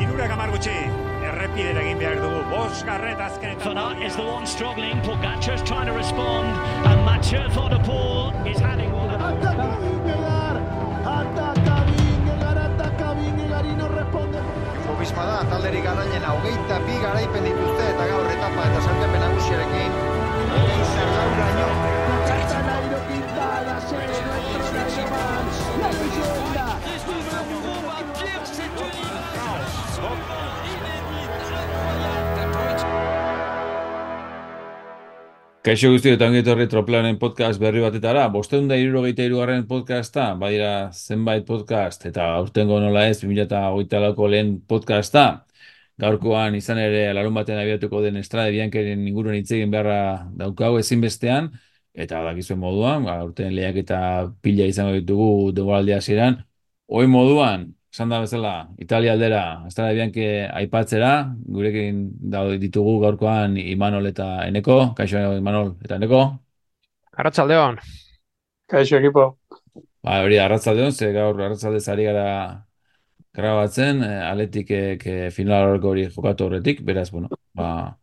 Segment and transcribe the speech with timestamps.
[0.00, 0.72] Irurak amar gutxi,
[1.28, 4.96] errepidera egin behar dugu, bos garret azken Van Aert is the one struggling.
[5.04, 6.48] Pogacar's trying to respond,
[6.88, 9.10] and Mathieu Van der Poel is having one.
[9.10, 10.62] Ataca Vingegaard,
[11.04, 14.40] ataca Vingegaard, ataca Vingegaard y no responde.
[14.86, 19.92] Jumbo Visma da, talderik garailena, hogeita bi garaipen dituzte eta gaur etapa eta zerkepen nagusiarekin.
[20.56, 21.68] Hogei zergauraino.
[22.24, 26.60] Ataca Nairo Quintana, nacional, la leyenda.
[35.60, 40.70] Kaixo guzti eta ongi etorri Troplanen podcast berri batetara, bosteun da irurogeita irugarren podcasta, badira
[40.90, 45.24] zenbait podcast, eta aurtengo nola ez, 2008 lauko lehen podcasta,
[46.00, 49.98] gaurkoan izan ere larun batean abiatuko den estrade biankeren inguruan hitz egin beharra
[50.40, 51.52] daukagu ezinbestean,
[51.92, 54.00] eta dakizuen moduan, ba, aurten lehiak eta
[54.40, 56.40] pila izango ditugu denboraldi hasieran,
[56.90, 64.06] Hoi moduan, esan da bezala, Italia aldera, estrada bianke aipatzera, gurekin daude ditugu gaurkoan Imanol
[64.12, 66.22] eta Eneko, kaixo Imanol eta Eneko.
[67.18, 67.80] Arratsaldeon.
[68.70, 69.24] Kaixo ekipo.
[70.04, 72.26] Ba, hori arratzaldeon, ze gaur arratzaldez ari gara
[73.34, 77.96] grabatzen, eh, aletik eh, final horreko hori jokatu horretik, beraz, bueno, ba,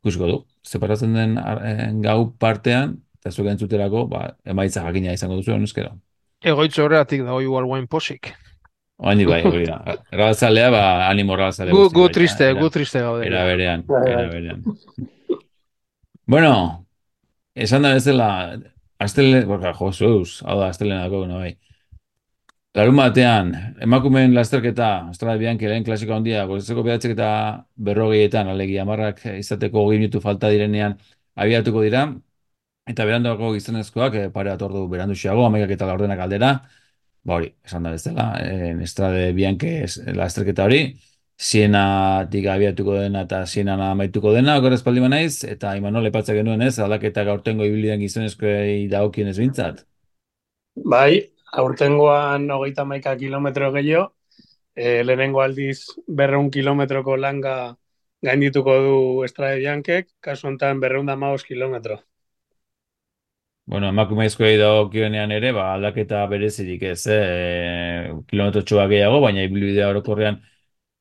[0.00, 0.38] ikusiko du.
[0.62, 5.92] Separatzen den ar- eh, gau partean, eta zuek entzuterako, ba, emaitza jakina izango duzu, honezkero.
[6.44, 8.32] Egoitz horretik dago igual guain posik.
[8.98, 9.80] Oaindik bai, hori da.
[10.12, 11.74] Grabatzalea, ba, animo grabatzalea.
[11.74, 13.26] Gu, gu triste, era- gu triste gaude.
[13.26, 14.28] Era berean, Bai, era bai.
[14.30, 14.62] berean.
[16.26, 16.86] Bueno,
[17.54, 18.28] esan da bezala,
[18.98, 21.56] astele, borka, jo, zeus, hau da, astelenako, no, bai.
[22.74, 23.50] Larun batean,
[23.86, 27.28] emakumeen lasterketa, Estrada Bianchi lehen klasiko handia, gozatzeko behatzek eta
[27.76, 30.96] berrogeietan, alegia, amarrak izateko hogei minutu falta direnean
[31.38, 32.08] abiatuko dira,
[32.90, 36.50] eta berandako gizonezkoak eh, pare bat ordu berandu xeago, amekak eta laurdenak aldera,
[37.24, 40.80] ba hori, esan da bezala, eh, Estrada Bianchi es- lasterketa hori,
[41.36, 46.78] Sienatik abiatuko dena eta Sienan amaituko dena, oker espaldi naiz, eta Imanol epatza genuen ez,
[46.78, 49.82] aldaketa gaurtengo ibilidan gizonezkoei dagokienez bintzat.
[50.94, 51.32] Bai,
[51.62, 54.12] aurtengoan hogeita maika kilometro gehiago,
[54.76, 57.76] e, lehenengo aldiz berreun kilometroko langa
[58.22, 61.18] gaindituko du Estrade Biankek, kasu honetan berreun da
[61.48, 61.98] kilometro.
[63.66, 68.10] Bueno, emakumezkoei dagokionean ere, ba, aldaketa berezirik ez, eh?
[68.28, 70.36] kilometro txoa gehiago, baina ibilbidea orokorrean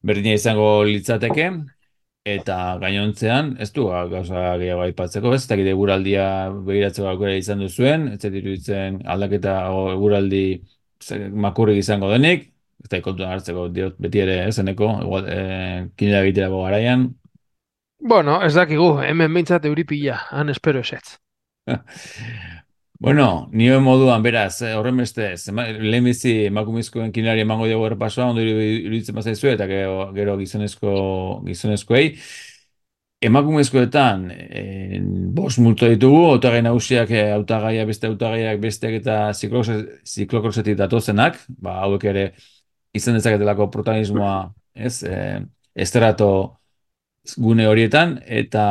[0.08, 1.50] berdina izango litzateke,
[2.36, 6.26] eta gainontzean, ez du ba, gauza gehiago aipatzeko, ez, eta gide eguraldia
[6.70, 10.44] begiratzeko aukera izan duzuen, ez zait iruditzen aldaketa o eguraldi
[11.04, 12.48] ze- makurrik izango denik,
[12.84, 17.10] ez da kontuan hartzeko diot beti ere, ez, eneko, igual, eh, kinera egiterako garaian,
[18.12, 21.18] Bueno, ez dakigu, hemen behintzat euripila, han espero esetz.
[23.00, 25.34] Bueno, nioen moduan, beraz, eh, horren beste,
[25.84, 30.94] lehenbizi emakumezkoen kinari emango dugu errepasoa, ondo iru- iruditzen bazaizu, eta gero, gero gizonezko,
[31.48, 32.14] gizonezkoei.
[33.24, 35.00] Emakumezkoetan, eh,
[35.36, 41.78] bost multo ditugu, hautagai nagusiak, eh, hautagaia, beste hautagaiak, besteak eta ziklokroset- ziklokrosetik datozenak, ba,
[41.86, 42.26] hauek ere
[42.94, 45.40] izan dezaketelako protagonismoa, ez, eh,
[45.76, 46.60] esterato
[47.38, 48.64] gune horietan, eta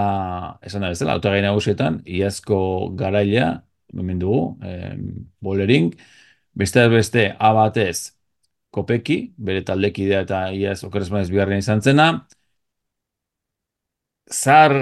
[0.62, 2.58] esan da bezala, hautagai nagusietan, iazko
[2.96, 3.48] garailea,
[3.96, 4.96] hemen dugu, eh,
[5.40, 5.92] Bollering,
[6.54, 8.12] besteak beste A batez
[8.72, 12.06] Kopeki, bere taldekidea eta iaz okeresmanez bigarren izan zena,
[14.32, 14.72] zar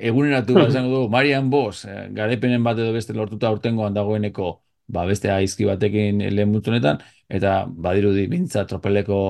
[0.00, 4.52] eguneratu bat esango dugu, Marian Bosch, eh, garaipenen bat edo beste lortuta aurtengoan dagoeneko,
[4.88, 9.20] ba, beste aizki batekin lehen multzo honetan, eta badirudi bintza tropeleko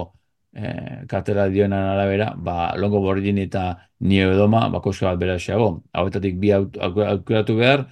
[0.54, 3.64] eh, kartera dioenan arabera, ba, Longo Borgini eta
[4.00, 5.82] Nio Edoma, ba, koska bat bera xeago.
[5.92, 7.86] Hauetatik bi aukeratu behar,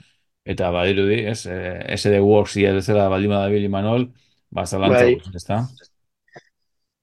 [0.45, 4.11] eta badirudi, ez, eh, SD Works ia bezala baldin badabil Imanol,
[4.51, 5.15] ba, zalantza Bai.
[5.15, 5.65] gutxi, ezta?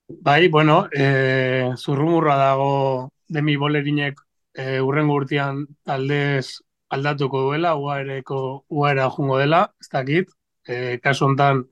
[0.08, 4.20] Bai, bueno, e, zurrumurra dago demi bolerinek
[4.53, 6.59] e, urrengo urtean taldez
[6.94, 10.30] aldatuko duela, uaereko, uaera jungo dela, ez dakit.
[10.68, 11.64] E, kasu honetan,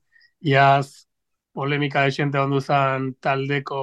[0.42, 1.06] iaz
[1.54, 3.82] polemika desente ondu zen taldeko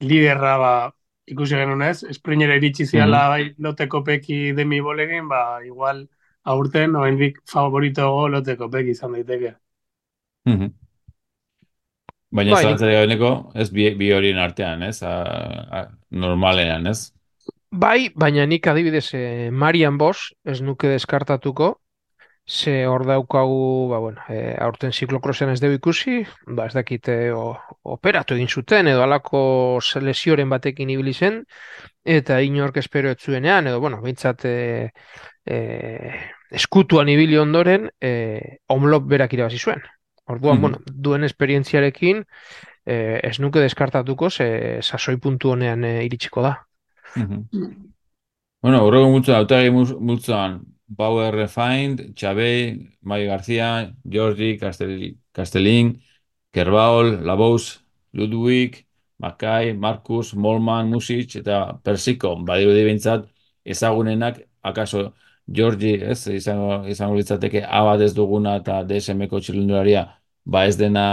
[0.00, 0.74] liderra ba,
[1.26, 6.06] ikusi genuen ez, Sprinera iritsi ziala bai loteko peki demi bolerin, ba, igual
[6.46, 9.54] aurten, oraindik favorito go loteko peki izan daiteke.
[10.46, 10.74] Mhm.
[12.36, 14.98] Baina Bai, zalantzari gabeneko, ez bi, bi horien artean, ez?
[15.06, 15.12] A,
[15.78, 17.12] a, normalean, ez?
[17.70, 21.76] Bai, baina nik adibidez eh, Marian Bosch ez nuke deskartatuko,
[22.46, 27.32] ze hor daukagu, ba, bueno, eh, aurten ziklokrosean ez dugu ikusi, ba, ez dakit eh,
[27.34, 31.40] o, operatu egin zuten, edo alako lesioren batekin ibili zen,
[32.04, 34.90] eta inork espero ez zuenean, edo, bueno, behintzat eh,
[35.44, 36.14] eh,
[36.50, 39.82] eskutuan ibili ondoren, eh, omlop berak irabazi zuen.
[40.26, 40.62] Orduan, Mhm.
[40.62, 42.24] bueno, duen esperientziarekin,
[42.84, 46.66] e, ez nuke deskartatuko, ze sasoi puntu honean e, iritsiko da.
[47.14, 47.44] Mhm.
[48.62, 56.00] Bueno, horrego multzo, autagi mul- multzoan, Bauer Refined, Xabei, Mai García, Jordi, Castel, Castelin,
[56.52, 58.86] Kerbaol, Labous, Ludwig,
[59.18, 63.26] Makai, Markus, Molman, Music eta Persiko, badirudi behintzat
[63.64, 65.14] ezagunenak, akaso
[65.46, 70.02] Jordi, ez, izango, izango litzateke A bat ez duguna eta DSM-ko txirrindularia,
[70.44, 71.04] ba ez dena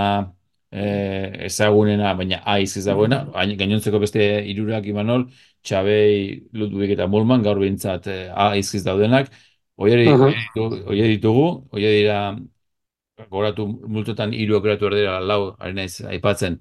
[0.71, 5.27] eh, ezagunena, baina A iziz dagoena, baina gainontzeko beste hirurak Imanol,
[5.63, 9.29] Txabei, Ludwig eta Mulman, gaur behintzat eh, A izkiz daudenak,
[9.77, 10.33] Oieri, Mhm.
[10.93, 11.45] oie ditugu,
[11.77, 12.17] oie dira,
[13.35, 13.65] goratu
[13.95, 16.59] multotan hiru aukeratu erdera lau, ari naiz aipatzen,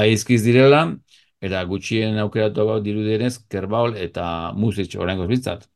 [0.00, 0.82] A izkiz direla,
[1.48, 4.26] eta gutxien aukeratu gau dirudienez, Kerbaol eta
[4.64, 5.68] Music oraingoz bintzat.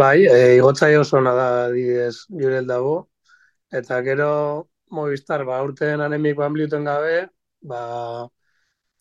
[0.00, 2.92] Bai, e, igotzai oso ona da adibidez Jurel dago,
[3.80, 4.30] eta gero
[4.98, 7.16] Movistar, ba, urten anemik banbliuten gabe,
[7.62, 7.80] ba,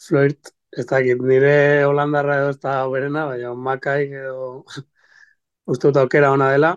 [0.06, 1.54] Flirt, ez dakit, nire
[1.90, 4.50] Holandarra edo ez da berena, baina Makai edo
[5.69, 6.71] uste dut aukera ona dela,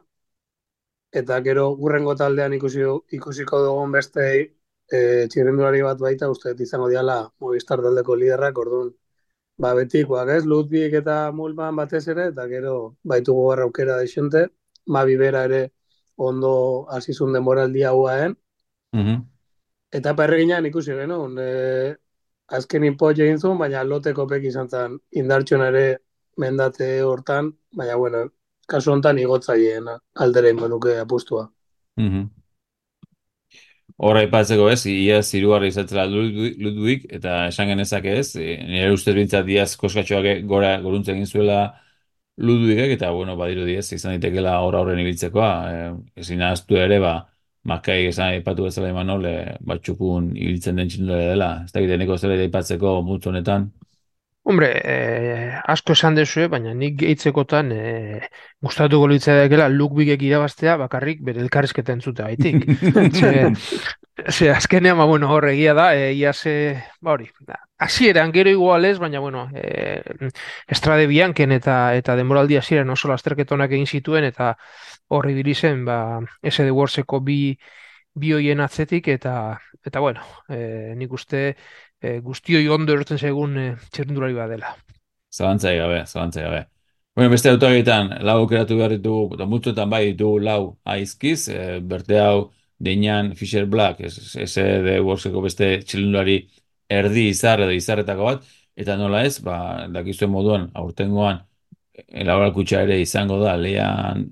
[1.21, 2.85] eta gero urrengo taldean ikusi,
[3.19, 4.99] ikusiko dugun beste e,
[5.33, 8.91] txirrindulari bat baita, uste dut izango diala Movistar taldeko liderrak, orduan,
[9.59, 12.75] ba, betikoak, ez, Ludwig eta Mulman batez ere, eta gero
[13.05, 14.47] baitugu garra aukera deixente,
[14.87, 15.63] Mabi bera ere
[16.17, 18.37] ondo hasizun denboraldia huaen,
[18.93, 19.21] Mhm.
[19.99, 21.97] eta perreginan ikusi genuen, e,
[22.49, 25.85] azken inpot egin zuen, baina loteko pek izan zen indartxon ere
[26.37, 28.25] mendate hortan, baina bueno,
[28.73, 29.91] kasu honetan igotzaileen
[30.27, 31.49] aldera inbenuke apustua.
[32.01, 32.31] Mhm.
[34.03, 39.51] Horra aipatzeko ez, iaz hirugarra izatzela Ludwig, eta esan genezake ez, e, nire ustez bintzat
[39.53, 41.59] iaz koskatxoak gora goruntze egin zuela
[42.49, 45.85] Ludwigek, eta bueno, badiru diez, izan daitekela horra horren ibiltzekoa, e,
[46.25, 47.15] ezin ahaztu ere, ba,
[47.71, 52.17] Makai esan aipatu bezala Imanol, e, ba, txukun ibiltzen den txindulea dela, ez dakit eneko
[52.19, 53.69] zela aipatzeko multzo honetan.
[54.45, 58.29] Hombre, eh, asko esan dezue, baina nik gehitzekotan eh,
[58.67, 62.65] gustatuko litzaidakela Ludwigek irabaztea bakarrik bere elkarrizketa entzute gaitik.
[63.21, 63.53] Ze,
[64.29, 66.55] ze azkenean, ba, bueno, hor egia da, e, ia ze,
[67.01, 67.29] ba hori,
[67.79, 70.03] hasieran gero igual ez, baina, bueno, e,
[70.67, 74.57] Estrade Bianken eta eta denboraldi hasieran oso lasterketa onak egin zituen, eta
[75.09, 77.39] horri ibili zen, ba, SD Warseko bi,
[78.15, 79.37] bi hoien atzetik, eta,
[79.87, 81.55] eta bueno, e, nik uste
[82.03, 84.75] e, guztioi ondo erortzen zaigun e, txirrindulari bat dela.
[85.33, 86.65] Zalantzai gabe, zalantzai gabe.
[87.15, 90.61] Bueno, beste autoagietan, lau aukeratu behar ditugu, eta multzoetan bai ditugu lau
[90.97, 92.51] aizkiz, e, berte hau,
[92.83, 96.41] Deinan Fisher Black, ez de Warseko beste txirrindulari
[96.91, 101.39] erdi izar edo izarretako bat, eta nola ez, ba, dakizuen moduan, aurtengoan,
[102.09, 104.25] elaboral kutxa ere izango da, lehan,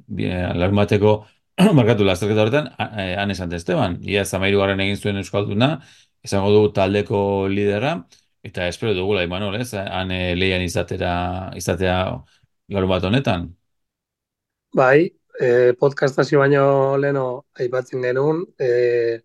[0.59, 1.15] larmateko,
[1.79, 5.77] markatu lasterketa horretan, han esan Esteban, ia zamairu garen egin zuen Euskalduna,
[6.25, 7.95] izango du taldeko lidera,
[8.43, 11.15] eta espero dugula, Imanol, ez, han eh, lehian izatera,
[11.57, 11.97] izatea
[12.71, 13.49] gaur bat honetan.
[14.77, 17.25] Bai, e, podcastazio baino leno
[17.59, 19.21] aipatzen genuen, e,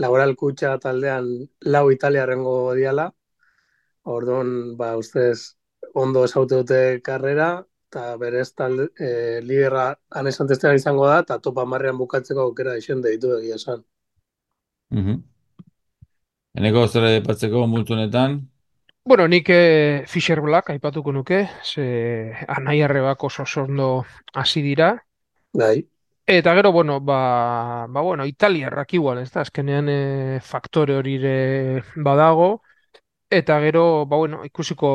[0.00, 1.28] laboral kutxa taldean
[1.74, 3.08] lau italiarrengo diala,
[4.16, 5.56] orduan, ba, ustez,
[5.94, 7.50] ondo esaute dute karrera,
[7.88, 9.90] eta berez talde, e, lidera
[10.20, 13.84] anesantestean izango da, eta topa marrean bukatzeko aukera isen ditu egia esan.
[14.90, 15.20] Mhm.
[16.58, 18.40] Eneko zera aipatzeko multu honetan,
[19.08, 24.04] Bueno, nik e, Fisher Black aipatuko nuke, ze anai arrebak oso oso ondo
[24.34, 24.88] hasi dira,
[25.52, 25.88] Bai,
[26.26, 31.82] Eta gero, bueno, ba, ba bueno, italiarrak igual, ez da, azkenean e, faktore hori ere
[31.96, 32.48] badago,
[33.30, 34.90] eta gero, ba bueno, ikusiko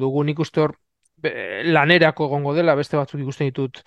[0.00, 0.76] dugu nik uste hor
[1.16, 1.32] be,
[1.64, 3.82] lanerako egongo dela, beste batzuk ikusten ditut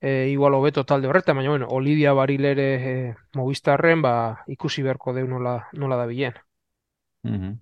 [0.00, 4.14] e, igual hobeto talde horretan, baina bueno, Olivia Barilere e, Movistarren, ba,
[4.48, 6.40] ikusi beharko deu nola, nola da bilen.
[7.22, 7.60] Mhm.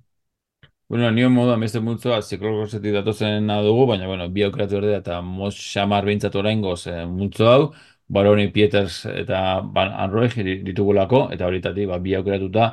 [0.88, 5.54] Bueno, nioen moduan beste multzoa ziklokrosetik datozen dugu, baina, bueno, bi aukeratu erdea eta mos
[5.56, 7.60] xamar behintzat oraingoz eh, multzo hau,
[8.08, 9.42] Baroni Pieters eta
[9.76, 10.34] Van Anroeg
[10.66, 12.66] ditugulako, eta horitatik, ba, bi aukeratuta,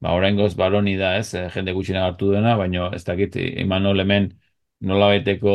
[0.00, 4.28] ba, oraingoz Baroni da, ez, eh, jende gutxina hartu duena, baina ez dakit, Imanol hemen
[4.80, 5.54] nolabaiteko,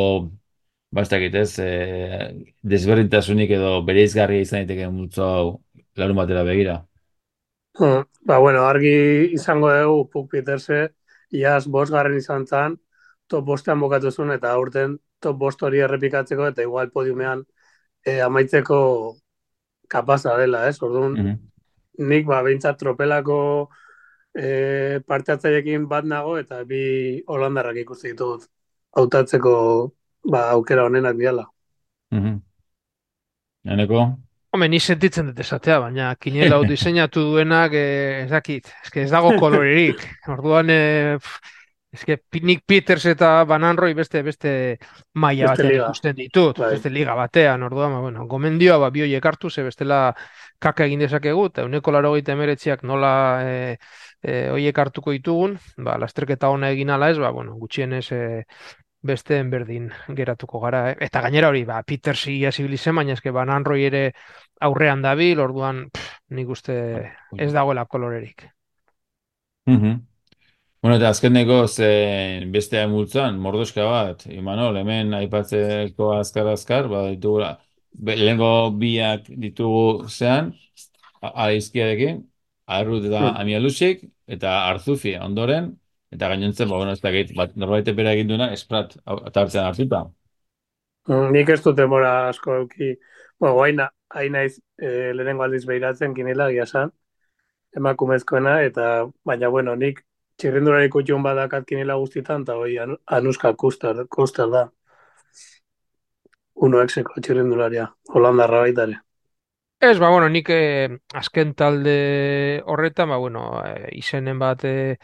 [0.92, 2.32] ba, ez dakit, ez, eh,
[2.64, 5.48] desberdintasunik edo bereizgarria izan daiteke multzo hau
[5.98, 6.80] larun batera begira.
[7.78, 10.94] Hmm, Ba, bueno, argi izango dugu Puk Peterse,
[11.30, 12.78] iaz bosgarren izan zan,
[13.28, 17.44] top bostean bukatu zuen, eta aurten top bost hori errepikatzeko, eta igual podiumean
[18.06, 18.80] e, amaitzeko
[19.90, 20.82] kapaza dela, ez?
[20.82, 21.36] Orduan, Mhm.
[22.10, 23.70] nik ba, behintzat tropelako
[24.34, 28.48] e, parte hartzaileekin bat nago, eta bi holandarrak ikusi ditut
[28.96, 31.46] hautatzeko ba, aukera honenak diala.
[32.12, 32.42] Mhm.
[33.66, 34.25] Eneko?
[34.56, 39.10] Hombre, ni sentitzen dut esatea, baina kinela hau diseinatu duenak, eh, ez dakit, eske ez
[39.12, 40.00] dago kolorerik.
[40.32, 41.18] Orduan, eh,
[41.96, 44.54] eske Nick Peters eta Van Roy beste beste
[45.20, 46.70] maila batean ikusten ditut, Bai.
[46.78, 50.00] beste liga batean, orduan, ba, bueno, gomendioa ba bioiek hartu, ze bestela
[50.60, 53.12] kaka egin dezakegu, eta uneko laurogeita emeretziak nola
[53.44, 53.60] e,
[54.24, 58.24] e, hoiek hartuko ditugun, ba, lasterketa ona egin ala ez, ba, bueno, gutxienez e,
[59.06, 60.96] besteen berdin geratuko gara, eh?
[61.08, 64.04] Eta gainera hori, ba, Peters ia zibili zen, baina eske Van Roy ere
[64.68, 66.76] aurrean dabil, orduan, pff, nik uste
[67.38, 68.48] ez dagoela kolorerik.
[69.68, 69.94] Mhm.
[70.82, 71.88] Bueno, eta azkeneko ze
[72.54, 77.50] bestea multzan, mordoska bat, Imanol, hemen aipatzeko azkar-azkar, ba, ditugula,
[78.06, 80.54] lehengo biak ditugu zean,
[81.22, 82.22] aizkiarekin,
[82.68, 83.38] Arrut eta Hmm.
[83.42, 85.72] Amialusik, eta Arzufi ondoren,
[86.12, 90.06] eta gainontzen, ba, bueno, ez dakit, bat, norbait bera egin duena, esprat hartzen hartuta.
[91.08, 92.96] Mm, Nik ez dut demora asko euki.
[93.40, 93.82] Bueno, hain,
[94.16, 96.92] hain naiz e, lehenengo aldiz behiratzen kinela egia esan,
[97.76, 98.90] emakumezkoena, eta
[99.28, 100.02] baina bueno, nik
[100.40, 104.66] txirrendulari kutxun badakat kinela guztietan, eta hoi anu- Anuska Kuster, Kuster da.
[106.68, 109.02] Uno exeko txirrendularia, Holandarra baita ere.
[109.84, 114.96] Ez, ba, bueno, nik eh, azken talde horretan, ba, bueno, eh, izenen bat eh,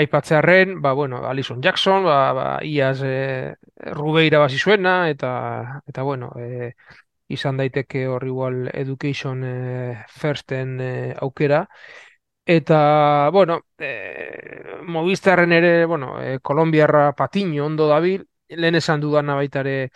[0.00, 3.54] aipatzearren, ba, bueno, Alison Jackson, ba, ba, iaz eh,
[3.92, 6.72] Rubeira basi zuena, eta, eta bueno, eh,
[7.30, 11.66] izan daiteke hor igual Education eh, Firsten eh, aukera.
[12.44, 19.60] Eta, bueno, eh, Movistarren ere, bueno, eh, Kolombiarra Patiño ondo dabil, lehen esan dudana baita
[19.60, 19.90] ere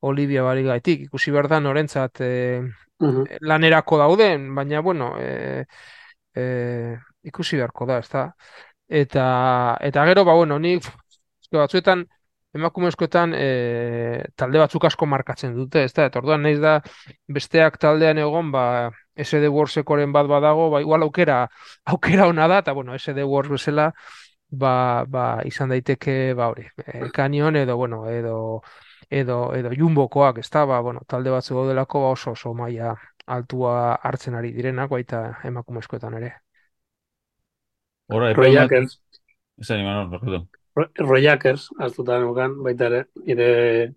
[0.00, 2.62] Olivia Barigaitik, ikusi behar da norentzat eh,
[3.00, 3.24] Mhm.
[3.40, 5.64] lanerako dauden, baina, bueno, eh,
[6.34, 8.22] eh, ikusi beharko da, ezta?
[8.88, 10.84] Eta, eta gero, ba, bueno, nik
[11.52, 12.06] batzuetan,
[12.54, 16.06] emakumezkoetan eh, talde batzuk asko markatzen dute, ezta?
[16.08, 16.78] Eta orduan naiz da
[17.32, 21.44] besteak taldean egon, ba, SD Worldsekoren bat badago, ba, igual aukera,
[21.92, 23.90] aukera ona da, eta bueno, SD World bezala,
[24.50, 28.62] ba, ba, izan daiteke, ba, hori, eh, Canyon edo, bueno, edo,
[29.10, 30.64] edo, edo Jumbokoak, ezta?
[30.64, 36.20] Ba, bueno, talde batzu daudelako, ba, oso, oso maila altua hartzen ari direnak, baita emakumezkoetan
[36.20, 36.34] ere.
[38.06, 41.02] Hora, Roy epe bat, Jakers, esan Imanol, barkatu.
[41.04, 43.94] Ro- Roy Jakers, aztutan nukan, baita ere, nire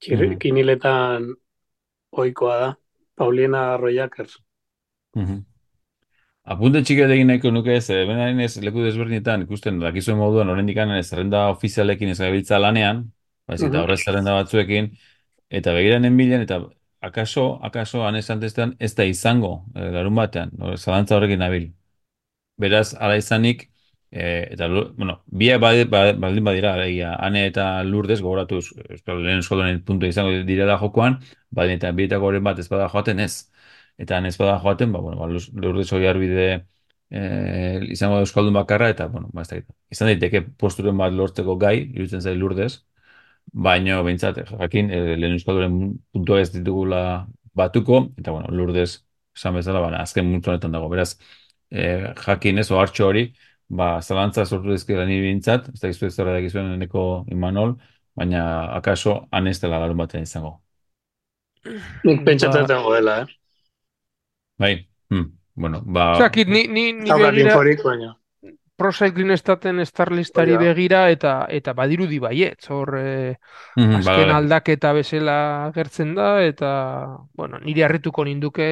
[0.00, 0.38] txir, Mhm.
[0.38, 1.36] kiniletan
[2.12, 2.76] ohikoa da.
[3.14, 4.38] Paulina Roy Jakers.
[5.16, 5.44] Mhm.
[6.44, 10.76] Apunte txiki egin nahiko nuke ez, eh, hemen ez leku desberdinetan ikusten dakizuen moduan oraindik
[10.76, 13.12] ez zerrenda ofizialekin ez gabiltza lanean,
[13.46, 13.84] baizik eta Mhm.
[13.84, 14.96] horrez zerrenda batzuekin,
[15.50, 16.66] eta begiranen bilen, eta
[17.00, 21.72] akaso, akaso, anez antestean ez da izango, eh, larun batean, zalantza horrekin nabil.
[22.58, 23.69] Beraz, ala izanik,
[24.10, 29.82] eh, eta, bueno, badi- ba- baldin badira, alegia, ane eta lurdez gogoratuz, euskal lehen euskaldunen
[29.84, 33.50] puntua izango direla jokoan, baldin eta bietako horren bat ez bada joaten ez.
[33.98, 35.26] Eta han ez bada joaten, ba, bueno, ba,
[35.62, 36.46] lurdez hori arbide
[37.10, 39.64] eh, izango euskaldun bakarra, eta, bueno, ba, ez.
[39.90, 42.72] Izan daiteke posturen bat lortzeko gai, iruditzen zait lurdez,
[43.52, 47.02] baino, behintzat, jakin, eh, lehen euskaldunen puntua ez ditugula
[47.54, 48.90] batuko, eta, bueno, lurdez,
[49.36, 51.10] esan bezala, baina, azken multzo honetan dago, beraz,
[51.70, 53.30] eh, jakin ez, ohartxo hori,
[53.70, 57.76] ba, zalantza sortu dizkiela niri bintzat, ez da gizu ez zara dakizuen eneko Imanol,
[58.16, 58.44] baina
[58.76, 60.60] akaso dela larun batean izango.
[62.04, 63.26] Nik pentsatzen Ba, dago dela, eh?
[64.58, 68.16] Bai, hm, bueno, ba, Zakit, ni, ni, ni begira inforik, baina.
[68.80, 73.34] Pro Cycling Staten Starlistari begira eta eta badirudi baietz, hor eh,
[73.76, 75.36] mhm, azken bale, aldaketa bezala
[75.66, 76.70] agertzen da eta
[77.36, 78.70] bueno, niri harrituko ninduke,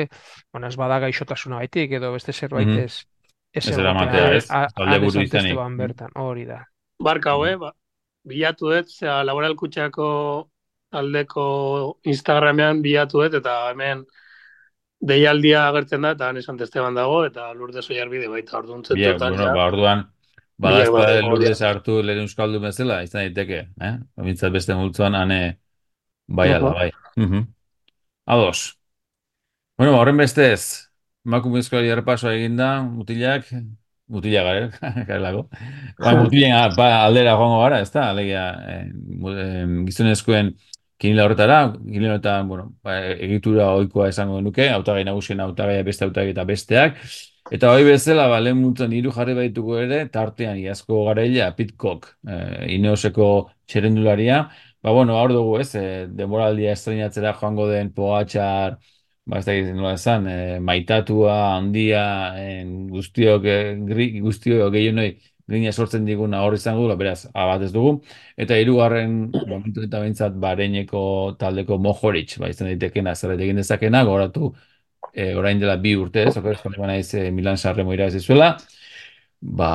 [0.51, 3.18] bueno, ez bada gaixotasuna baitik edo beste zerbait mhm, ez ez
[3.53, 5.59] ez eramatea, ez, talde buru izanik.
[5.79, 6.63] Bertan, hori da.
[7.03, 7.73] Barka hoe, ba,
[8.29, 10.09] bilatu dut, zera laboral kutxako
[10.93, 11.45] taldeko
[12.09, 14.05] Instagramean bilatu dut, eta hemen
[14.99, 19.37] deialdia agertzen da, eta han esan Esteban dago, eta lurde bide baita orduan Biak, zentutan,
[19.37, 20.05] bueno, ja, ba, orduan,
[20.59, 21.69] biak badazta badeko lurdez hori.
[21.69, 23.95] hartu lehen euskaldun bezala, izan daiteke, eh?
[24.17, 25.59] Bintzat beste multzoan, ane,
[26.27, 26.91] bai ala, bai.
[27.17, 27.47] Mhm.
[28.27, 28.79] Ados.
[29.79, 30.88] Bueno, ba, horren bestez,
[31.29, 33.51] emakumezkoari errepasoa eginda, mutilak,
[34.09, 34.65] mutilak gare,
[35.11, 35.45] garelako.
[36.03, 38.09] Ba, mutilen ba, aldera joango gara, ez da?
[38.15, 38.83] Alegia, eh,
[39.35, 40.55] eh, gizonezkoen
[40.99, 46.33] kinila horretara, kinila horretan, bueno, ba, egitura ohikoa esango nuke, hautagai nagusien hautagaia beste hautagai
[46.35, 47.03] eta besteak.
[47.55, 52.75] Eta hori bezala, ba, lehen multzan hiru jarri baituko ere, tartean iazko garaila, Pitcock, eh,
[52.77, 53.29] Ineoseko
[53.69, 54.43] txerendularia.
[54.85, 58.77] Ba, bueno, hor dugu, ez, eh, denboraldia estrenatzera joango den Pogačar,
[59.29, 62.05] ba, ez dakit nola esan, eh, maitatua, handia,
[62.41, 65.11] en, guztiok, eh, gri, guztiok gehienoi
[65.49, 67.95] grina sortzen diguna hor izango dula, beraz, abat ez dugu.
[68.37, 71.03] Eta hirugarren momentu eta behintzat bareineko
[71.41, 74.53] taldeko Mohoric, ba, izan daitekena, zerbait egin dezakena, goratu
[75.15, 78.51] e, orain dela bi urte ez, oker naiz e, Milan Sanremo irabazi zuela,
[79.41, 79.71] ba,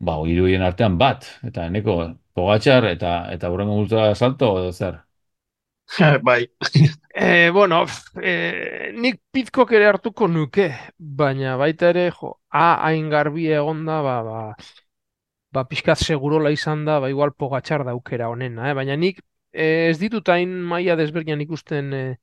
[0.00, 1.96] ba, hiruien artean bat, eta neko
[2.34, 4.96] Pogačar eta eta burrengo multzoa salto edo zer.
[6.22, 6.48] bai.
[7.14, 7.84] E, bueno,
[8.22, 14.16] e, nik pitkok ere hartuko nuke, baina baita ere, jo, a, hain garbi egonda, ba,
[14.26, 14.40] ba,
[15.54, 18.74] ba, pixkat segurola izan da, ba, igual pogatxar daukera honena, eh?
[18.74, 19.20] baina nik
[19.52, 22.16] eh, ez ditut hain maila desberdian ikusten eh,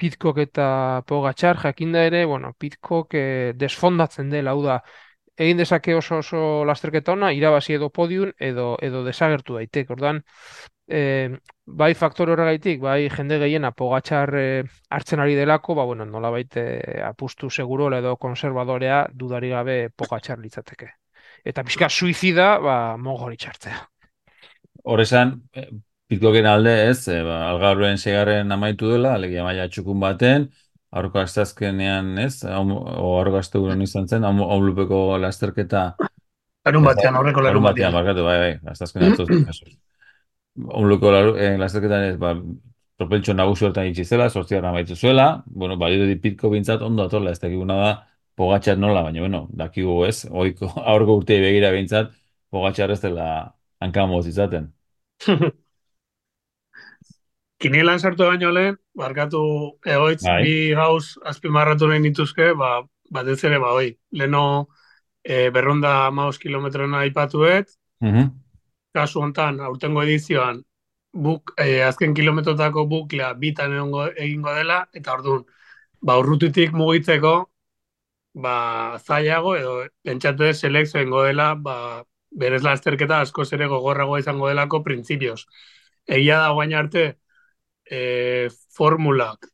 [0.00, 0.66] pitkok eta
[1.06, 4.80] pogatxar, jakinda ere, bueno, pitkok eh, desfondatzen dela, hau da,
[5.40, 9.90] egin dezake oso oso lasterketa ona, irabazi edo podium edo edo desagertu daitek.
[9.96, 10.22] Ordan
[10.90, 14.46] e, bai faktor horregaitik, bai jende gehiena pogatxar e,
[14.90, 16.66] hartzen ari delako, ba bueno, nolabait e,
[17.06, 20.90] apustu seguro edo konservadorea dudari gabe pogatxar litzateke.
[21.44, 23.78] Eta pixka suizida, ba mogori txartzea.
[24.90, 25.68] Horrezan, eh,
[26.10, 30.48] pitkoken alde ez, e, ba, algarruen segarren amaitu dela, alegia maila txukun baten,
[30.90, 35.92] aurko astazkenean ez, o aurko asteguron izan zen, haulupeko lasterketa
[36.66, 37.94] Larun batean, aurreko larun larun batean, batean.
[37.94, 39.14] barkatu, bai, bai, astazkenean
[40.68, 42.34] Haulupeko eh, lasterketan ez, ba,
[43.00, 47.30] propeltxo nagusi hortan itxi zela, sortziaren amaitu zuela, bueno, balio di pitko bintzat ondo atorla,
[47.32, 47.92] ez dakiguna da,
[48.36, 52.12] pogatxar nola, baina, bueno, dakigu ez, oiko, aurko urtei begira bintzat,
[52.50, 53.26] pogatxar ez dela
[53.80, 54.68] hankamoz izaten.
[57.60, 59.40] Kinielan sartu baino lehen, barkatu
[59.84, 60.42] egoitz, Bai.
[60.44, 62.80] bi gauz azpimarratu nahi nituzke, ba,
[63.12, 64.44] batez ere, ba, hoi, leno
[65.24, 68.30] e, berronda maus kilometrona aipatuet, Mhm.
[68.94, 70.62] Kasu hontan, aurtengo edizioan,
[71.12, 75.44] buk, e, azken kilometrotako buklea bitan egongo, egingo dela, eta orduan,
[76.02, 77.34] ba, urrutitik mugitzeko,
[78.34, 78.54] ba,
[78.98, 79.74] zailago, edo
[80.06, 81.76] pentsatu ez selekzio egingo dela, ba,
[82.30, 85.40] berez lasterketa askoz ere gogorragoa izango delako printzipioz.
[86.06, 87.06] Egia da guain arte,
[87.90, 89.50] e, formulak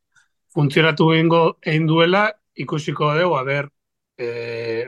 [0.53, 3.69] funtzionatu egingo egin duela, ikusiko dugu, a ber,
[4.17, 4.87] e,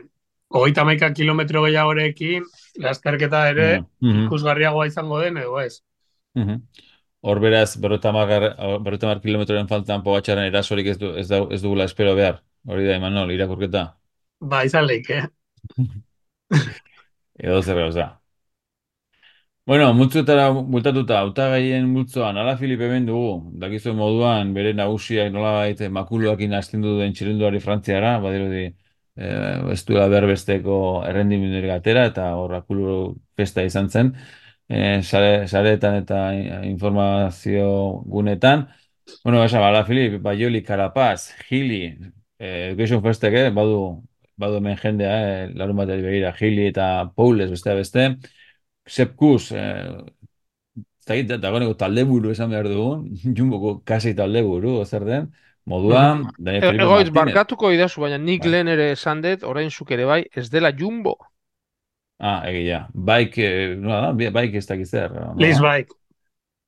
[0.50, 2.44] hogeita hamaika kilometro gehiagorekin,
[2.82, 3.68] lasterketa ere
[4.01, 4.25] Mhm.
[4.25, 5.82] ikusgarriagoa izango den, edo ez.
[6.36, 6.62] Mhm.
[7.22, 12.39] Hor beraz, berrotamar kilometroren faltan pogatxaren erasorik ez, du, ez, da, ez dugula espero behar.
[12.67, 13.95] Hori da, Imanol, irakurketa.
[14.39, 15.26] Ba, izan leik, eh?
[17.39, 18.08] Edo zer gauza.
[19.69, 26.56] Bueno, multzoetara bultatuta, hautagaien multzoan, ala Filipe hemen dugu, dakizuen moduan, bere nagusiak nolabait makuluakin
[26.58, 28.63] astindu duen txirinduari frantziara, badirudi
[29.19, 30.79] eh, ez duela berbesteko
[31.10, 32.97] errendimendurik atera, eta hor akulu
[33.38, 34.13] festa izan zen,
[34.69, 36.21] eh, sare, sareetan eta
[36.69, 37.69] informazio
[38.05, 38.67] gunetan.
[39.23, 41.84] Bueno, esan, ala Filip, Baioli, Carapaz, Gili,
[42.39, 43.79] eh, Education Festek, eh, badu,
[44.38, 48.08] badu hemen jendea, eh, larun bateari begira, Gili eta Paules, beste beste,
[48.86, 49.97] Sepkus, eh,
[50.77, 53.05] ez dakit, dagoeneko talde buru esan behar dugun,
[53.38, 55.29] Jumboko kasi talde buru, zer den,
[55.69, 57.34] moduan, Daniel Felipe Egoitz, Martínez.
[57.36, 58.51] barkatuko idazu, baina nik Bai.
[58.55, 61.15] lehen ere esan dut, orain zuk ere bai, ez dela jumbo.
[62.19, 62.88] Ah, egia.
[62.93, 64.32] Bike, eh, nola da?
[64.41, 65.13] Bike ez dakit zer.
[65.39, 65.93] Liz Bike.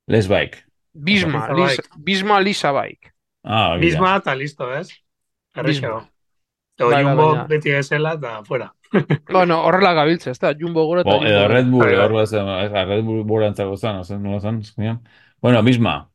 [0.07, 0.61] Les Bike.
[0.93, 1.83] Bisma, Bike.
[1.97, 3.11] Bisma Lisa Bike.
[3.43, 3.81] Ah, egia.
[3.81, 4.89] Bisma eta listo, ez?
[5.55, 6.03] Errexago.
[6.79, 8.71] Edo Bai, bai, jumbo baina- beti ezela eta fuera.
[9.31, 11.47] Bueno, horrela gabiltza, ez da, jumbo gora eta Bo, edo gora.
[11.53, 14.61] Red Bull, Bai, hor zen, eh, Red Bull borantzako zen, no zen, nola zen.
[15.41, 16.09] Bueno, Bisma,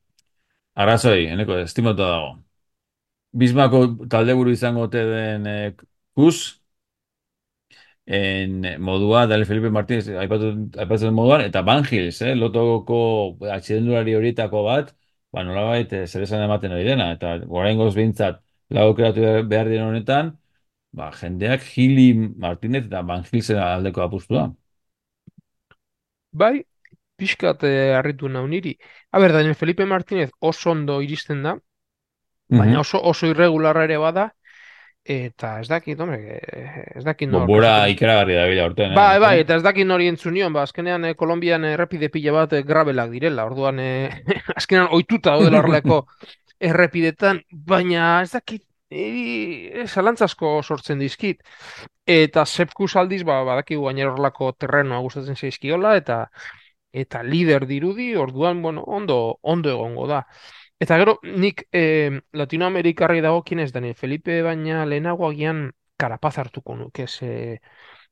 [0.74, 2.34] arrazoi, eneko, estimatu dago.
[3.40, 3.80] Bismako
[4.12, 5.74] taldeburu izango ote den eh,
[6.16, 6.38] Kus,
[8.06, 12.98] en modua, Daniel Felipe Martínez, aipatzen moduan, eta Van Gils, eh, lotoko
[13.56, 14.92] atxilendulari horietako bat,
[15.32, 20.36] ba, nolabait, eh, zer esan ematen ari dena, eta oraingoz behintzat, lau behar diren honetan,
[20.96, 22.12] ba, jendeak Gili
[22.46, 24.46] Martínez eta Van Gilsen aldeko apustu da.
[26.32, 26.64] Bai,
[27.18, 28.76] pixkat eh, harritu nau niri.
[29.10, 31.56] A ber, Daniel Felipe Martínez oso ondo iristen da,
[32.48, 34.30] baina oso oso irregularra ere bada,
[35.04, 38.92] eta ez dakit, hombre, eh, ez dakit nor- Bora ikaragarri da bila urtean.
[38.92, 38.94] eh?
[38.94, 42.52] Bai, bai, eta ez dakit nori entzun nion, ba, azkenean eh, Kolonbian errepide pila bat
[42.52, 44.10] eh, grabelak direla, orduan eh,
[44.56, 46.06] azkenean ohituta daudela horrelako
[46.60, 51.42] errepidetan, baina ez dakit, e, zalantzasko sortzen dizkit.
[52.06, 56.26] Eta Sepkus aldiz, ba, badakigu gainera horrelako terrenoa gustatzen zaizkiola, eta
[56.96, 60.22] eta lider dirudi, orduan, bueno, ondo, ondo egongo da.
[60.78, 67.60] Eta gero, nik eh, Latinoamerikarri dagokionez Daniel Felipe, baina lehenago agian Karapaz hartuko nuke, ze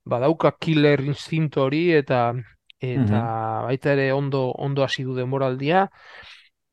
[0.05, 2.33] badauka killer instinto hori, eta
[2.81, 3.21] eta
[3.65, 5.89] baita ere ondo, ondo hasi du denboraldia.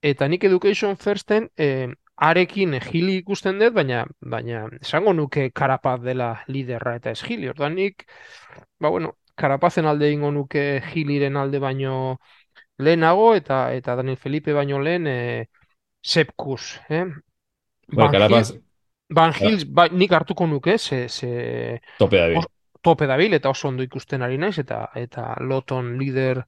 [0.01, 6.34] Eta nik Education Firsten eh, arekin Gili ikusten dut, baina, baina esango nuke Karapaz dela
[6.47, 7.49] liderra eta ez Gili.
[7.51, 8.08] Orduan nik,
[8.80, 12.19] ba bueno, Karapazen alde egingo nuke Giliren alde baino
[12.77, 15.47] lehenago, eta eta Daniel Felipe baino lehen eh,
[16.01, 17.05] Sepkus, eh?
[17.87, 18.53] Bai, Van Carapaz,
[19.09, 22.37] Van Hills, bai, nik hartuko nuke, ze, ze Tope da bil.
[22.37, 22.47] Os-
[22.81, 26.39] tope dabil eta oso ondo ikusten ari naiz eta eta loton lider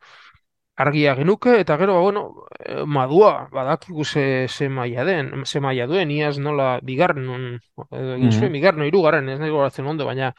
[0.82, 2.24] argia genuke eta gero ba, bueno
[2.66, 7.44] eh, madua badakigu ze, ze maila den ze maila duen iaz nola bigarren on,
[7.92, 8.52] edo zuen Mhm.
[8.54, 10.34] bigarren o hirugarren ez nahi goratzen ondo baina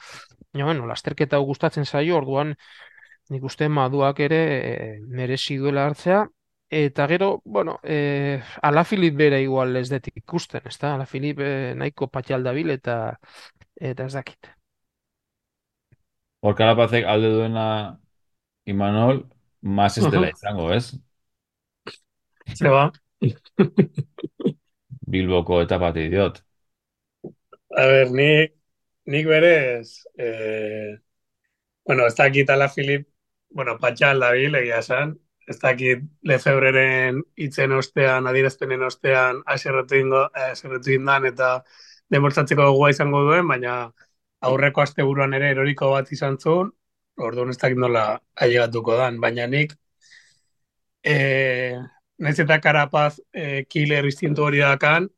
[0.52, 2.56] baina bueno lasterketa gustatzen zaio orduan
[3.30, 6.26] nik uste maduak ere e, merezi duela hartzea
[6.74, 12.42] eta gero bueno e, Alaphilippe bere igual ez dut ikusten ezta Alaphilippe e, nahiko patxal
[12.46, 12.96] dabil eta
[13.78, 14.50] eta ez dakit
[16.44, 17.66] Hor Karapazek alde duena
[18.68, 19.22] Imanol,
[19.60, 20.92] mas ez dela izango, ez?
[22.52, 22.90] Zeba,
[25.14, 26.42] Bilboko etapatik diot.
[27.76, 28.52] a ber, nik,
[29.10, 31.00] nik berez, eh,
[31.84, 33.08] bueno, ez dakit ala Filip,
[33.48, 35.16] bueno, patxal dabil, egia esan,
[35.48, 41.50] ez dakit Lefebreren itzen ostean, adierazpenen ostean, aserretu ingo, aserretu indan, eta
[42.10, 43.76] demostratzeko gogoa izango duen, baina
[44.48, 46.70] aurreko asteburuan ere eroriko bat izan zuen,
[47.28, 48.04] orduan ez dakit nola
[48.46, 49.74] ailegatuko dan, baina nik
[51.04, 51.76] eh,
[52.18, 55.08] naiz eta karapaz eh, killer instintu hori dakan,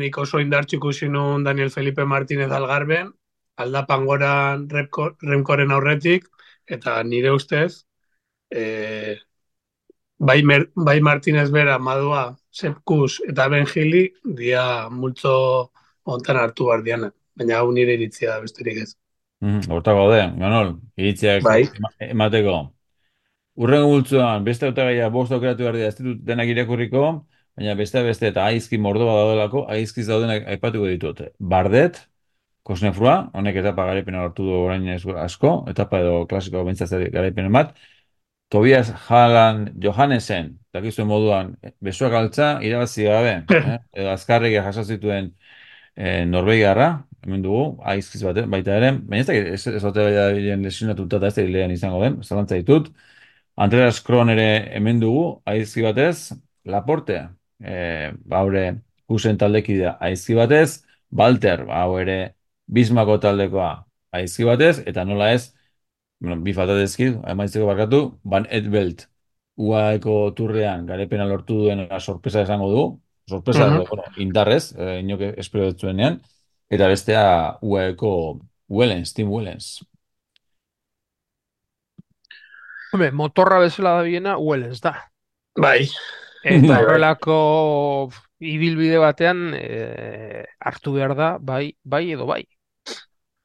[0.00, 3.10] nik oso indartxu ikusi nun Daniel Felipe Martínez algarben,
[3.56, 6.26] aldapan goran Remcoren aurretik,
[6.66, 7.84] eta nire ustez,
[8.50, 9.18] eh,
[10.26, 14.04] bai, Mer, bai Martínez bera, Madua, Sepp Kuss eta Ben Gili,
[14.40, 15.34] dia multzo
[16.04, 17.10] hontan hartu behar diana.
[17.36, 18.94] Baina hau nire iritzia da besterik ez.
[19.44, 21.62] Mhm, Hortako gaude, Manol, iritziak Bai.
[21.66, 22.56] ema- emateko.
[23.56, 27.02] Urrengo multzoan, beste hautagaia bost aukeratu behar dira, ez ditut denak irakurriko,
[27.56, 31.20] baina beste beste eta aizki mordoa daudelako, aizkiz daudenak aipatuko ditut.
[31.38, 32.00] Bardet,
[32.64, 37.74] Kosnefrua, honek etapa garaipena lortu du orain ez asko, etapa edo klasiko bentsatzea garaipenen bat.
[38.48, 43.78] Tobias Hagan Johannesen, dakizuen moduan, besoak altza, irabazi gabe, eh?
[43.92, 45.32] edo azkarregia jaso zituen
[45.96, 50.04] eh, Norvegiarra, hemen dugu, aizkiz bat, baita ere, baina ez dakit, ez, ez ote
[50.36, 52.90] bilen lesionatuta eta ez da izango den, zalantza ditut.
[53.56, 56.32] Andreas Kron ere hemen dugu, aizki batez,
[56.64, 57.20] Laporte,
[57.62, 58.64] eh, ba, haure
[59.06, 62.34] kusen taldekidea aizki batez, Walter, ba, hau ere
[62.66, 65.53] Bismako taldekoa aizki batez, eta nola ez,
[66.24, 69.04] bueno, bi falta dizkit, amaitzeko barkatu, Van Edveld,
[69.56, 72.84] UAEko turrean garepena lortu duen sorpresa esango du,
[73.30, 73.84] sorpresa, Mhm.
[73.90, 76.20] bueno, indarrez, eh, inok espero dut zuenean,
[76.70, 77.24] eta bestea
[77.62, 78.12] UAEko
[78.68, 79.72] Wellens, Tim Wellens.
[82.92, 84.94] Hombre, motorra bezala da biena, Wellens da.
[85.58, 85.88] Bai,
[86.44, 86.82] Eta bai.
[86.82, 87.36] horrelako
[88.40, 92.42] ibilbide batean eh, hartu behar da, bai, bai edo bai.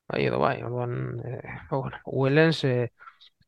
[0.10, 2.91] Bai edo bai, orduan, eh, bueno, Wellens eh,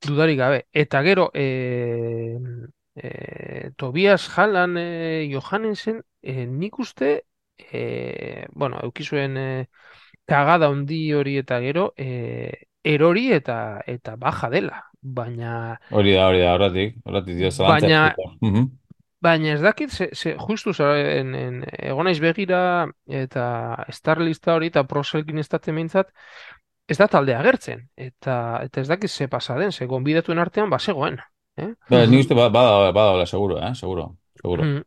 [0.05, 0.67] dudarik gabe.
[0.71, 2.37] Eta gero, eh,
[2.95, 7.25] eh, Tobias Hallan eh, Johannesen, eh, nik uste,
[7.57, 9.65] eh, bueno, eukizuen eh,
[10.25, 14.85] kagada handi hori eta gero, eh, erori eta eta baja dela.
[15.01, 17.49] Baina, Hori da, hori da, horretik, horretik dio.
[17.57, 18.13] Baina-.
[19.21, 24.83] Baina ez dakit, ze, ze, justu en, en, egon naiz begira eta Starlista hori eta
[24.83, 26.11] proselkin ez mintzat,
[26.87, 27.87] ez da talde agertzen.
[27.95, 31.19] Eta, eta ez dakit ze pasa den, ze gonbidatuen artean bazegoen.
[31.57, 31.73] Eh?
[31.89, 34.63] Ba, nik uste ba- bada, bada, seguro, eh, seguro, seguro.
[34.63, 34.81] Mm,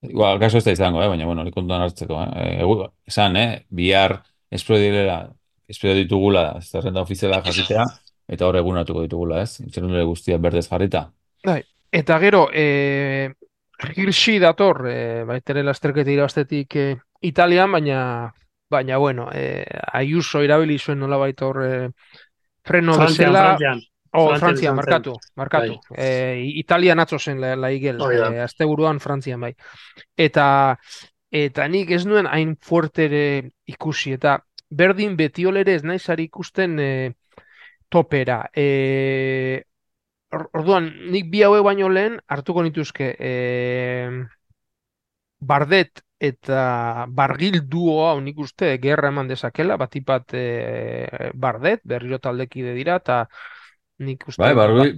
[0.00, 1.08] Igual, kaso ez da izango, eh?
[1.08, 2.60] baina, bueno, hori kontuan hartzeko, eh?
[2.62, 3.64] Egu, esan, eh?
[3.68, 5.32] Bihar espero direla,
[5.66, 7.84] espero ditugula, zerrenda ofiziala jakitea,
[8.28, 9.58] eta hor egunatuko ditugula, ez?
[9.66, 11.08] Itxerundure guztia berdez jarrita.
[11.44, 11.62] Bai.
[11.90, 13.32] Eta gero, eh,
[13.94, 18.32] Hirschi dator, eh, baitere lasterketa irabaztetik eh, Italian, baina,
[18.70, 21.90] baina bueno, eh, Ayuso erabili zuen nolabait hor eh,
[22.64, 23.82] freno Frantzian, bezala, Frantzian.
[24.10, 24.76] Oh, Frantzian Frantzia, izan zen.
[24.76, 25.78] markatu, markatu.
[25.94, 28.32] Eh, Italian atzo zen la, la igel, Hori da.
[28.34, 29.54] eh, asteburuan Frantzian bai.
[30.16, 30.76] Eta,
[31.30, 37.12] eta nik ez nuen hain fuertere ikusi, eta berdin betiolere ez naizari ikusten eh,
[37.88, 38.42] topera.
[38.56, 39.64] Or-
[40.32, 44.10] orduan, nik bi hauek baino lehen hartuko nituzke eh,
[45.40, 52.74] Bardet eta Bargil duo hau nik uste gerra eman dezakela, batipat eh, Bardet, berriro taldekide
[52.74, 53.20] dira, eta
[54.02, 54.88] nik uste Bai, bargui,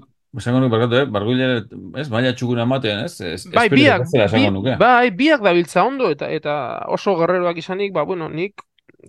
[0.40, 1.10] esango nuke, barkatu, eh?
[1.12, 1.60] Bargui ere,
[2.00, 3.20] ez, maila txukuna ematen, ez?
[3.20, 4.78] ez Bai, biak, bi- nuke.
[4.80, 6.56] bai, biak dabiltza ondo eta eta
[6.96, 8.64] oso gerreroak izanik, ba, bueno, nik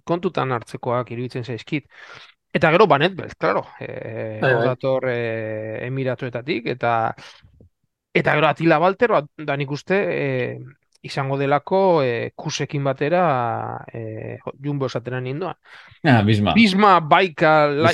[0.07, 1.87] kontutan hartzekoak iruditzen zaizkit.
[2.53, 4.65] Eta gero Banet Belt, claro, eh, Bai, bai.
[4.67, 7.15] dator eh, Emiratuetatik, eta
[8.13, 10.57] eta gero Atila Balter, ba, da nik uste eh,
[11.01, 15.55] izango delako eh, kusekin batera eh, jumbo esatera nindoan.
[16.03, 16.53] Ah, Bisma.
[16.53, 17.91] Bisma Baika, la,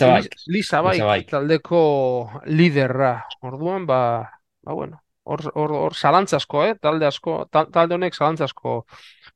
[0.48, 1.04] Lisa Baik.
[1.04, 3.28] Baik, taldeko liderra.
[3.42, 4.02] Orduan, ba,
[4.64, 6.76] ba bueno, hor, hor, hor zalantzasko, eh?
[6.82, 8.86] Talde asko, tal- talde honek zalantzasko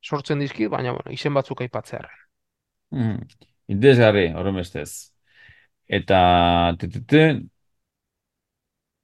[0.01, 2.17] sortzen dizkit, baina bueno, izen batzuk aipatzearren.
[2.91, 3.17] Mm.
[3.71, 5.10] Interesgarri, horren bestez.
[5.91, 6.19] Eta,
[6.79, 7.23] titute,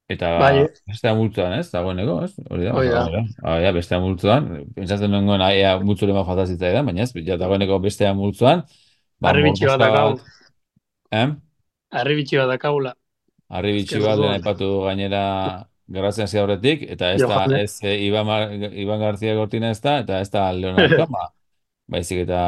[0.08, 0.52] eta Bai,
[0.88, 1.66] bestea multzoan, ez?
[1.72, 2.30] Dagoeneko, ez?
[2.48, 3.24] Hori da, Hori da.
[3.52, 4.46] hori bestea multzoan.
[4.76, 8.64] Pentsatzen nengoen, aia, multzure ma falta zitzaidan, baina ez, ja, dagoeneko bestea multzoan.
[9.20, 10.14] Ba, harri bitxi bat dakau.
[11.12, 11.26] Eh?
[11.98, 12.94] Harri bitxi bat dakagula.
[13.48, 14.34] Harri bitxi Azken bat orduan.
[14.38, 15.22] aipatu gainera
[15.88, 18.28] garatzen hasi aurretik, eta ez da, ez eh, Iban,
[18.76, 21.28] Iban García Cortina ez da, eta ez da Leonard Kama,
[21.92, 22.40] baizik eta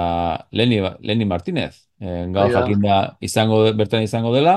[0.52, 1.89] Leni, Leni Martínez.
[2.00, 2.48] Eh, Hori da.
[2.60, 4.54] jakinda izango, bertan izango dela,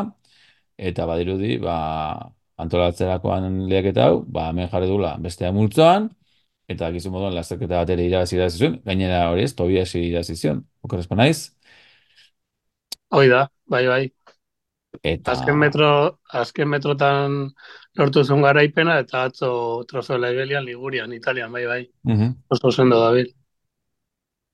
[0.77, 1.75] eta badirudi, ba,
[2.63, 6.07] antolatzerakoan lehiaketa hau, ba, hemen jarri dula bestea multzoan,
[6.71, 10.63] eta gizu moduan lasterketa bat ere irabazi irabazi zuen, gainera hori ez, Tobias irabazi zion,
[10.87, 11.51] okorrezpa naiz,
[13.13, 14.03] Hoi da, bai, bai.
[15.03, 15.35] eta...
[15.35, 15.89] Azken metro,
[16.33, 17.35] azken metrotan
[17.99, 19.51] lortu zuen garaipena eta atzo
[19.89, 21.81] trozo Ibelian Ligurian, Italian, bai, bai.
[22.03, 22.33] Mhm.
[22.49, 23.29] Oso sendo dabil.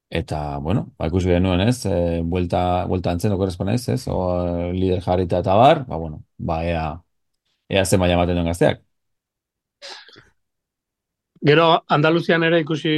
[0.09, 4.17] Eta, bueno, ba, ikusi genuen, ez, e, buelta, buelta antzen okorrezpa naiz, ez, o,
[4.73, 6.85] lider jarrita eta bar, ba, bueno, ba, ea,
[7.69, 8.81] ea ze maila ematen duen gazteak.
[11.49, 12.95] Gero Andaluzian ere ikusi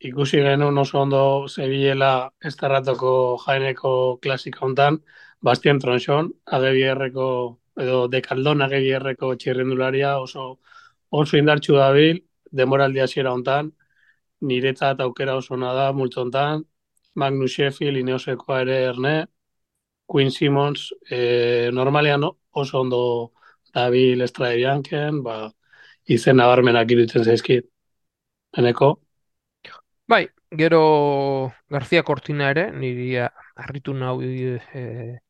[0.00, 2.12] ikusi genuen oso ondo zebilela
[2.50, 3.10] estarratoko
[3.44, 5.00] jaeneko klasika hontan,
[5.42, 7.26] Bastien Tronxon, agebierreko
[7.80, 10.46] edo dekaldon agebierreko txirrendularia oso
[11.10, 13.72] oso indartsu dabil, demoraldi hasiera hontan,
[14.40, 16.64] niretzat aukera oso ona da multzo hontan,
[17.14, 19.14] Magnus Sheffield, Ineosekoa ere erne,
[20.06, 23.02] Quinn Simmons, eh, normalean oso ondo
[23.74, 25.36] dabil Estrade Bianchen, ba,
[26.06, 27.68] izen nabarmenak iruditzen zaizkit.
[28.58, 28.96] Eneko,
[30.10, 33.16] Bai, gero García Cortina ere, niri
[33.54, 35.20] harritu nau e,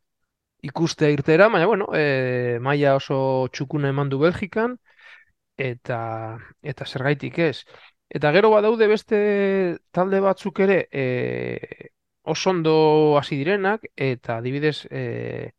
[0.62, 4.78] ikustea irtera, baina bueno, e, maila oso txukuna eman du Belgikan,
[5.60, 5.98] eta
[6.62, 7.56] eta zergaitik ez.
[8.10, 9.18] Eta gero badaude beste
[9.94, 11.90] talde batzuk ere e,
[12.22, 15.52] oso ondo hasi direnak, eta adibidez e,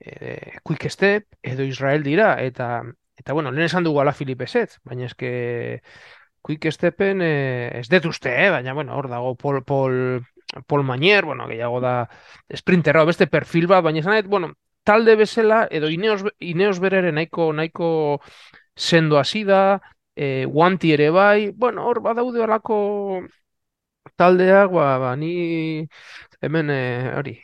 [0.00, 2.82] e, Quick Step edo Israel dira, eta
[3.16, 5.82] eta bueno, lehen esan dugu ala Filipe Setz, baina eske
[6.42, 8.50] Quick Stepen eh, ez dut uste, eh?
[8.50, 10.26] baina bueno, hor dago Paul, Paul,
[10.66, 12.08] Paul Mañer, bueno, gehiago da
[12.50, 18.20] sprinterra, beste perfil bat, baina esan bueno, talde bezala, edo Ineos, Ineos berere nahiko, nahiko
[18.74, 19.80] sendo hasi da,
[20.16, 22.78] eh, guanti ere bai, bueno, hor badaude horako
[24.16, 25.86] taldeak, ba, ba, ni
[26.40, 27.36] hemen, eh, hori,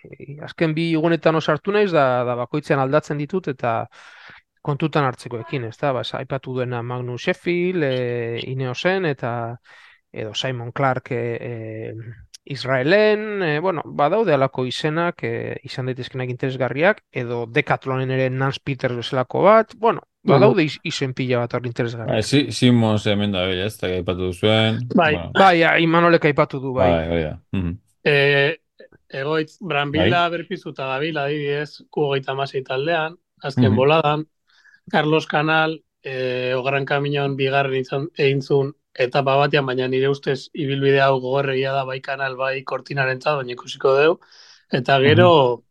[0.42, 3.74] azken bi gunetan osartu naiz, da, da bakoitzean aldatzen ditut, eta
[4.62, 9.32] kontutan hartzekoekin, ez da, ba, aipatu duena Magnus Sheffield, e, Ineosen, eta
[10.12, 11.94] edo Simon Clark e, e,
[12.44, 18.96] Israelen, e, bueno, badaude alako izenak, e, izan daitezkenak interesgarriak, edo Decathlonen ere Nance Peters
[18.96, 22.24] bezalako bat, bueno, badaude iz, izen pila bat hor Bai, interesgarriak.
[22.24, 24.78] si, Simons hemen da bella, ez, eta aipatu duzuen.
[24.94, 25.12] Bai.
[25.14, 26.90] Bueno, Bai, ja, Imanolek aipatu du, bai.
[26.90, 27.34] bai, hori da.
[27.52, 27.76] Mhm.
[28.04, 28.58] E,
[29.08, 33.76] egoitz, Branbila berpizuta dabil, adibidez, kugoita masei taldean, azken Mhm.
[33.76, 34.26] boladan,
[34.90, 41.00] Carlos Canal, e, Ogran Kaminon bigarren izan, egin zuen etapa batean, baina nire ustez ibilbide
[41.00, 44.18] hau gogorregia da bai kanal, bai kortinaren baina ikusiko deu.
[44.72, 45.64] Eta gero,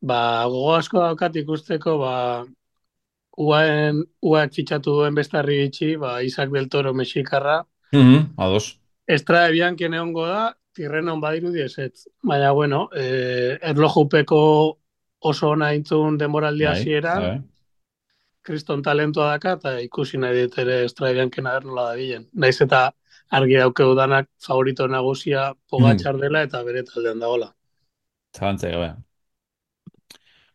[0.00, 2.44] ba, gogo asko daukat ikusteko, ba,
[3.40, 8.78] uaen, uak fitxatu duen bestarri itxi, ba, Isaac del Toro mexikarra, Mhm, Ados.
[9.06, 12.04] Estrada Bianchen egongo da, tirrenon badirudi ezetz.
[12.22, 14.38] Baina, bueno, eh, erlojupeko
[15.30, 17.40] oso ona intzun demoraldi Bai, hasieran, bai.
[18.42, 22.28] kriston talentua daka, eta ikusi nahi dut ere aber nola da bilen.
[22.32, 22.92] Naiz eta
[23.30, 27.52] argi daukeu danak favorito nagusia Pogačar dela eta bere taldean dagola.
[28.36, 28.94] Zalantzai gabe.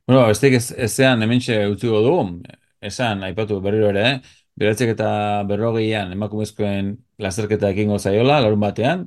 [0.07, 2.41] Bueno, ba, besteik ez, ezean hementxe utziko dugu,
[2.89, 4.41] esan, aipatu berriro ere, eh?
[4.59, 5.09] beratzek eta
[5.49, 9.05] berrogeian emakumezkoen lasterketa ekingo zaiola, larun batean,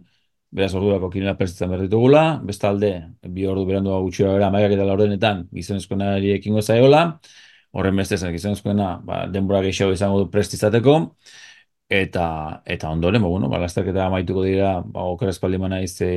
[0.51, 2.93] beraz ordurako kinela prestatzen berritugula, bestalde,
[3.35, 7.03] bi ordu berandu gutxira bera, maikak eta laurdenetan gizonezkoenari ekingo zaiola,
[7.77, 10.97] horren beste zen gizonezkoena, ba, denbora gehiago izango du prest izateko,
[11.89, 12.25] eta
[12.67, 16.11] eta ondoren, ba, bueno, ba, lasterketa amaituko dira, ba, oker espaldi naiz e,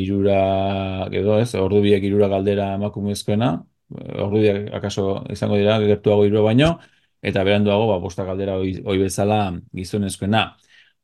[0.00, 3.52] irura, edo ez, ordu biek irura galdera emakumezkoena,
[4.26, 6.72] ordu biak akaso izango dira, gertuago irura baino,
[7.22, 9.38] eta beranduago, ba, bosta galdera oi, oi bezala
[9.76, 10.44] gizonezkoena.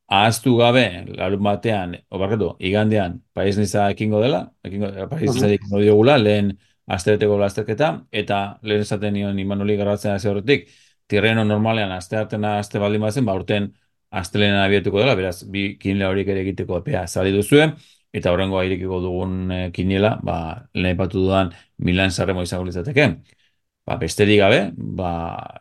[0.08, 0.84] Ahaztu gabe,
[1.18, 6.54] larun batean, obarkatu, igandean, Paiz Niza ekingo dela, ekingo, Paiz Niza ekingo diogula, lehen
[6.88, 7.90] astereteko lasterketa,
[8.22, 10.70] eta lehen esaten nion Imanoli garratzen hasi horretik,
[11.08, 13.68] tirreno normalean asteartena aste baldin bazen, ba urten
[14.10, 17.68] astelena abietuko dela, beraz, bi kinela horiek ere egiteko epea zari duzue,
[18.16, 20.38] eta horrengo irekiko dugun eh, kinela, ba,
[20.74, 21.52] lehen epatu dudan
[21.84, 23.10] Milan Sarremo izango litzateke.
[23.88, 25.10] Ba, besterik gabe, ba,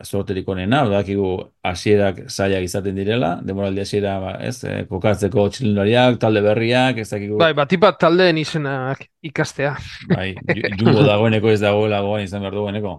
[0.03, 1.29] sorterik onena, badakigu
[1.63, 7.37] hasierak zailak izaten direla, demoraldi hasiera, ba, ez, eh, kokatzeko txilindariak, talde berriak, ez dakigu,
[7.39, 9.77] Bai, batipat taldeen izenak ikastea.
[10.11, 12.97] bai, ju- jumbo dagoeneko ez dagoela goan izan behar dueneko.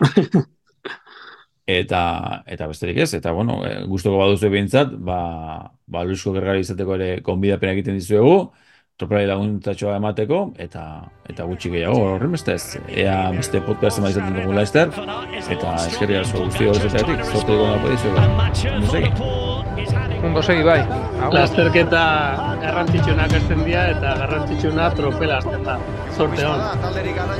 [1.72, 6.96] Eta, eta besterik ez, eta bueno, e, gustoko baduzu behintzat, ba, ba Luisko Gergari izateko
[6.98, 8.50] ere konbidapen egiten dizuegu,
[9.00, 10.82] tropelai laguntatxoa emateko, eta
[11.30, 14.92] eta gutxi gehiago, horren beste ez, ea beste podcast ema izaten dugu laizter,
[15.42, 18.14] eta eskerri asko guzti horretatik, zorte dugu napo dizu,
[18.76, 19.10] ondo segi.
[20.22, 20.78] Ondo segi bai.
[21.34, 22.02] Lasterketa
[22.62, 25.74] garrantzitsuenak hasten dira eta garrantzitsuna tropela hasten da.
[26.14, 26.62] Zorte hon.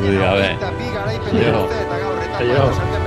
[0.03, 0.51] Ui, gabe.
[0.59, 1.65] garaiena,
[2.43, 3.02] bi